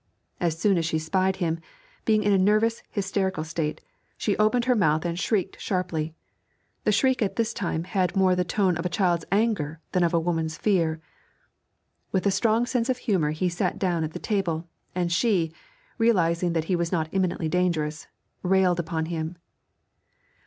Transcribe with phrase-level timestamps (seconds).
[0.39, 1.59] As soon as she spied him,
[2.05, 3.81] being in a nervous, hysterical state,
[4.17, 6.15] she opened her mouth and shrieked sharply;
[6.85, 10.11] the shriek at this time had more the tone of a child's anger than of
[10.11, 10.99] a woman's fear.
[12.11, 15.53] With a strong sense of humour he sat down at the table, and she,
[15.99, 18.07] realising that he was not immediately dangerous,
[18.41, 19.37] railed upon him.